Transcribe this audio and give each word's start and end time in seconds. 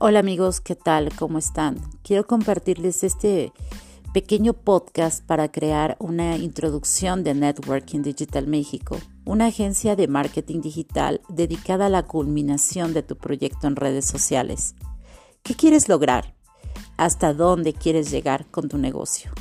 Hola 0.00 0.20
amigos, 0.20 0.60
¿qué 0.60 0.76
tal? 0.76 1.12
¿Cómo 1.16 1.38
están? 1.38 1.80
Quiero 2.04 2.24
compartirles 2.24 3.02
este 3.02 3.52
pequeño 4.14 4.52
podcast 4.52 5.26
para 5.26 5.50
crear 5.50 5.96
una 5.98 6.36
introducción 6.36 7.24
de 7.24 7.34
Networking 7.34 8.02
Digital 8.02 8.46
México, 8.46 8.96
una 9.24 9.46
agencia 9.46 9.96
de 9.96 10.06
marketing 10.06 10.60
digital 10.60 11.20
dedicada 11.28 11.86
a 11.86 11.88
la 11.88 12.04
culminación 12.04 12.94
de 12.94 13.02
tu 13.02 13.16
proyecto 13.16 13.66
en 13.66 13.74
redes 13.74 14.04
sociales. 14.04 14.76
¿Qué 15.42 15.56
quieres 15.56 15.88
lograr? 15.88 16.36
¿Hasta 16.96 17.34
dónde 17.34 17.72
quieres 17.72 18.08
llegar 18.12 18.46
con 18.52 18.68
tu 18.68 18.78
negocio? 18.78 19.32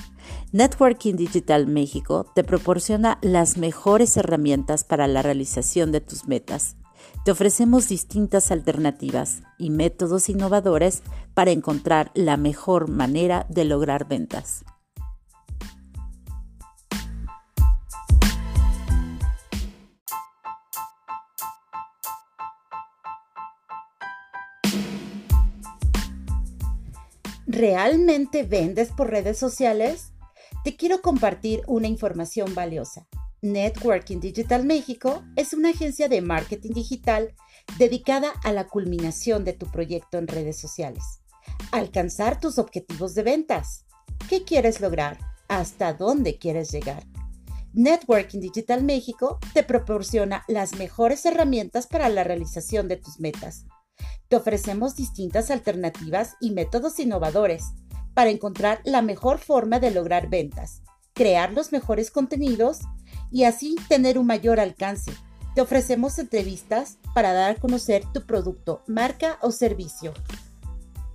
Networking 0.54 1.18
Digital 1.18 1.68
México 1.68 2.26
te 2.34 2.44
proporciona 2.44 3.20
las 3.22 3.58
mejores 3.58 4.18
herramientas 4.18 4.84
para 4.84 5.08
la 5.08 5.22
realización 5.22 5.92
de 5.92 6.02
tus 6.02 6.28
metas 6.28 6.78
te 7.24 7.32
ofrecemos 7.32 7.88
distintas 7.88 8.52
alternativas 8.52 9.42
y 9.58 9.70
métodos 9.70 10.30
innovadores 10.30 11.04
para 11.34 11.52
encontrar 11.52 12.12
la 12.14 12.38
mejor 12.38 12.90
manera 12.90 13.46
de 13.50 13.66
lograr 13.66 14.08
ventas. 14.08 14.64
¿Realmente 27.50 28.44
vendes 28.44 28.90
por 28.90 29.10
redes 29.10 29.38
sociales? 29.40 30.14
Te 30.64 30.76
quiero 30.76 31.02
compartir 31.02 31.62
una 31.66 31.88
información 31.88 32.54
valiosa. 32.54 33.08
Networking 33.44 34.20
Digital 34.20 34.66
México 34.66 35.24
es 35.36 35.54
una 35.54 35.70
agencia 35.70 36.10
de 36.10 36.22
marketing 36.22 36.72
digital 36.72 37.36
dedicada 37.78 38.32
a 38.44 38.52
la 38.52 38.68
culminación 38.68 39.46
de 39.46 39.54
tu 39.54 39.68
proyecto 39.68 40.18
en 40.18 40.28
redes 40.28 40.60
sociales. 40.60 41.22
Alcanzar 41.72 42.40
tus 42.40 42.58
objetivos 42.58 43.14
de 43.14 43.22
ventas. 43.22 43.86
¿Qué 44.28 44.44
quieres 44.44 44.82
lograr? 44.82 45.20
¿Hasta 45.50 45.94
dónde 45.94 46.40
quieres 46.40 46.72
llegar? 46.72 47.04
Networking 47.74 48.40
Digital 48.40 48.84
México 48.84 49.38
te 49.54 49.62
proporciona 49.62 50.44
las 50.48 50.76
mejores 50.76 51.24
herramientas 51.26 51.86
para 51.86 52.10
la 52.10 52.24
realización 52.24 52.88
de 52.88 52.98
tus 52.98 53.20
metas. 53.20 53.66
Te 54.30 54.36
ofrecemos 54.36 54.96
distintas 54.96 55.52
alternativas 55.52 56.38
y 56.42 56.52
métodos 56.52 57.00
innovadores 57.00 57.66
para 58.16 58.32
encontrar 58.32 58.82
la 58.84 59.04
mejor 59.04 59.38
forma 59.38 59.80
de 59.80 59.92
lograr 59.92 60.28
ventas, 60.28 60.82
crear 61.14 61.54
los 61.54 61.72
mejores 61.72 62.10
contenidos 62.10 62.80
y 63.32 63.44
así 63.44 63.76
tener 63.88 64.18
un 64.18 64.26
mayor 64.26 64.60
alcance. 64.60 65.12
Te 65.56 65.62
ofrecemos 65.62 66.20
entrevistas 66.20 66.98
para 67.14 67.32
dar 67.34 67.52
a 67.52 67.60
conocer 67.60 68.04
tu 68.14 68.26
producto, 68.26 68.84
marca 68.88 69.38
o 69.42 69.52
servicio. 69.52 70.14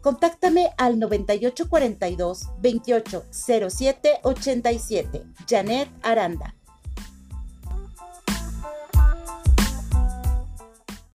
Contáctame 0.01 0.71
al 0.79 0.99
9842 0.99 2.49
280787 2.61 5.23
Janet 5.49 5.89
Aranda. 6.03 6.57